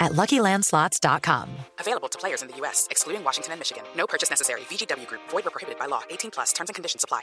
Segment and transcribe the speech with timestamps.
[0.00, 1.48] at luckylandslots.com.
[1.78, 3.84] Available to players in the U.S., excluding Washington and Michigan.
[3.96, 4.62] No purchase necessary.
[4.62, 6.02] VGW Group, void or prohibited by law.
[6.10, 7.22] 18 plus terms and conditions apply.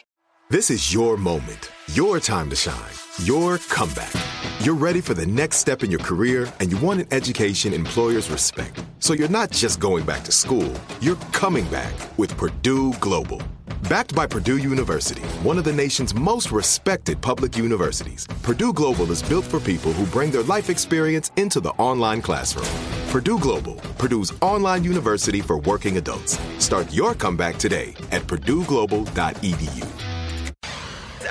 [0.50, 4.14] This is your moment, your time to shine, your comeback.
[4.62, 8.30] You're ready for the next step in your career, and you want an education employers
[8.30, 8.82] respect.
[9.00, 13.42] So you're not just going back to school, you're coming back with Purdue Global.
[13.88, 19.24] Backed by Purdue University, one of the nation's most respected public universities, Purdue Global is
[19.24, 22.68] built for people who bring their life experience into the online classroom.
[23.08, 26.38] Purdue Global, Purdue's online university for working adults.
[26.58, 29.88] Start your comeback today at purdueglobal.edu.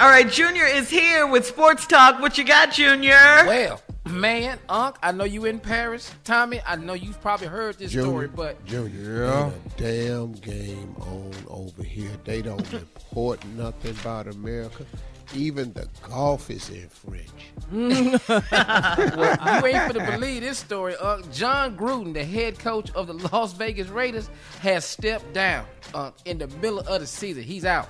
[0.01, 2.23] All right, Junior is here with Sports Talk.
[2.23, 3.19] What you got, Junior?
[3.47, 6.11] Well, man, Unc, I know you in Paris.
[6.25, 9.51] Tommy, I know you've probably heard this Junior, story, but Junior, Yeah.
[9.77, 12.11] damn game on over here.
[12.25, 14.85] They don't report nothing about America.
[15.35, 17.29] Even the golf is in French.
[17.73, 20.95] well, you ain't gonna believe this story.
[21.01, 24.31] Uh, Jon Gruden, the head coach of the Las Vegas Raiders,
[24.61, 27.43] has stepped down uh, in the middle of the season.
[27.43, 27.89] He's out.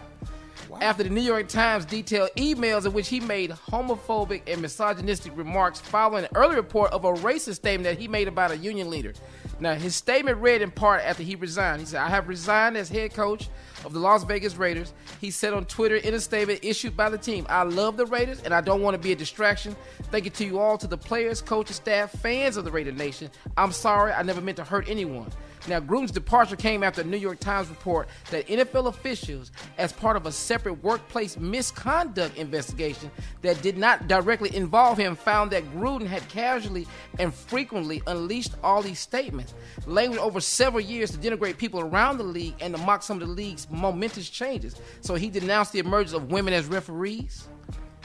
[0.80, 5.80] After the New York Times detailed emails in which he made homophobic and misogynistic remarks
[5.80, 9.12] following an early report of a racist statement that he made about a union leader.
[9.58, 11.80] Now, his statement read in part after he resigned.
[11.80, 13.48] He said, I have resigned as head coach
[13.84, 14.92] of the Las Vegas Raiders.
[15.20, 18.42] He said on Twitter in a statement issued by the team, I love the Raiders
[18.42, 19.74] and I don't want to be a distraction.
[20.10, 23.30] Thank you to you all, to the players, coaches, staff, fans of the Raider Nation.
[23.56, 25.30] I'm sorry, I never meant to hurt anyone.
[25.68, 30.16] Now, Gruden's departure came after a New York Times report that NFL officials, as part
[30.16, 33.10] of a separate workplace misconduct investigation
[33.42, 36.86] that did not directly involve him, found that Gruden had casually
[37.18, 39.54] and frequently unleashed all these statements,
[39.86, 43.26] language over several years to denigrate people around the league and to mock some of
[43.26, 44.76] the league's momentous changes.
[45.00, 47.48] So he denounced the emergence of women as referees.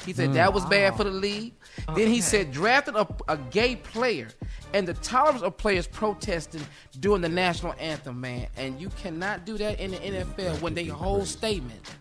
[0.05, 0.33] He said Mm.
[0.33, 1.53] that was bad for the league.
[1.95, 4.29] Then he said drafted a, a gay player
[4.73, 6.61] and the tolerance of players protesting
[6.99, 8.47] during the national anthem, man.
[8.57, 11.95] And you cannot do that in the NFL when they hold statement.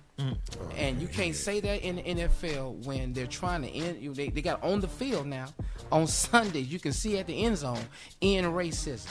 [0.76, 4.12] And you can't say that in the NFL when they're trying to end you.
[4.12, 5.46] They, they got on the field now
[5.90, 6.70] on Sundays.
[6.70, 7.80] You can see at the end zone
[8.20, 9.08] in racism.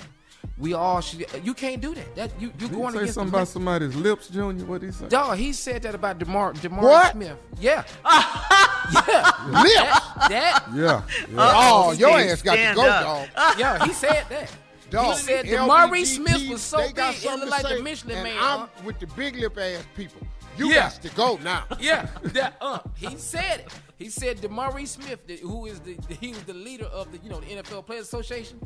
[0.58, 1.26] We all should.
[1.44, 2.16] You can't do that.
[2.16, 4.66] That you you Did he going say against something about somebody's lips, Junior?
[4.66, 5.08] What he say?
[5.08, 7.12] Dog, he said that about Demar Demar What?
[7.14, 7.38] Smith.
[7.60, 7.84] Yeah.
[8.90, 9.06] Lips?
[9.06, 11.02] That, that Yeah.
[11.38, 13.30] Oh, your ass got to go, dog.
[13.58, 14.52] Yeah, he said that.
[14.90, 17.82] Dog, he said LBGT, Demari Smith was so big, got it looked to like the
[17.84, 18.38] Michelin and Man.
[18.40, 18.68] I'm huh?
[18.84, 20.22] with the big lip ass people.
[20.58, 20.76] You Yeah.
[20.90, 21.64] got to go now.
[21.80, 23.68] Yeah, that, uh, he said it.
[23.98, 27.40] He said Demari Smith, who is the he was the leader of the you know
[27.40, 28.60] the NFL Players Association.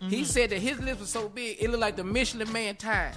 [0.00, 3.14] He said that his lips were so big it looked like the Michelin Man tires.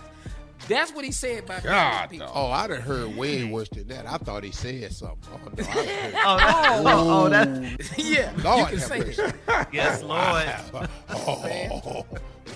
[0.67, 2.31] That's what he said about God, people.
[2.33, 4.07] oh, I done heard way worse than that.
[4.07, 5.29] I thought he said something.
[5.31, 6.11] Oh, no, I.
[6.25, 9.21] Oh, that- oh, oh, that- yeah, Lord you can have say mercy.
[9.45, 9.69] that.
[9.71, 10.87] Yes, Lord.
[11.09, 12.05] Oh,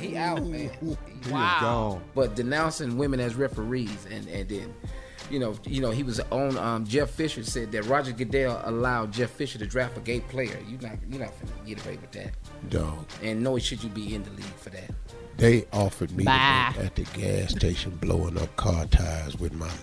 [0.01, 0.69] he out, man.
[0.79, 1.55] He wow.
[1.55, 2.03] is gone.
[2.15, 4.73] But denouncing women as referees, and and then,
[5.31, 6.57] you know, you know, he was on.
[6.57, 10.57] Um, Jeff Fisher said that Roger Goodell allowed Jeff Fisher to draft a gay player.
[10.67, 12.33] You not, you're not gonna get away with that.
[12.69, 13.05] Dog.
[13.23, 14.91] And nor should you be in the league for that.
[15.37, 19.65] They offered me at the gas station blowing up car tires with my.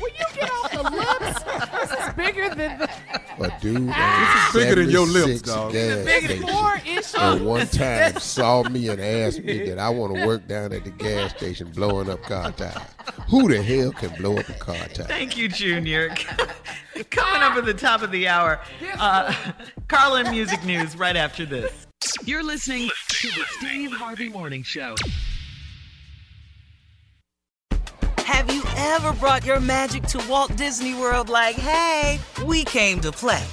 [0.00, 1.42] Will you get off the lips?
[1.72, 2.90] This is bigger than the.
[3.40, 5.72] A dude, this is bigger than your lips, dog.
[5.72, 7.14] Big four issues.
[7.14, 10.82] And one time saw me and asked me that I want to work down at
[10.84, 12.82] the gas station blowing up car tires.
[13.28, 15.06] Who the hell can blow up a car tire?
[15.06, 16.08] Thank you, Junior.
[17.10, 18.58] Coming up at the top of the hour,
[18.98, 19.34] uh,
[19.86, 21.86] Carlin Music News right after this.
[22.24, 24.94] You're listening to the Steve Harvey Morning Show.
[28.18, 33.12] Have you ever brought your magic to Walt Disney World like, hey, we came to
[33.12, 33.44] play?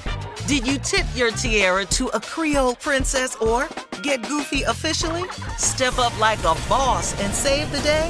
[0.47, 3.67] Did you tip your tiara to a Creole princess or
[4.03, 5.27] get goofy officially?
[5.57, 8.09] Step up like a boss and save the day?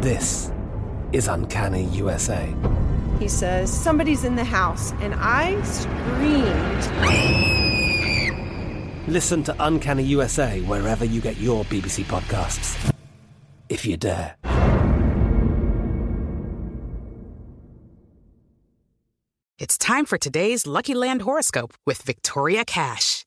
[0.00, 0.50] This
[1.12, 2.50] is Uncanny USA.
[3.18, 6.88] He says, Somebody's in the house, and I screamed.
[9.06, 12.94] Listen to Uncanny USA wherever you get your BBC podcasts.
[13.68, 14.36] If you dare.
[19.58, 23.26] It's time for today's Lucky Land horoscope with Victoria Cash.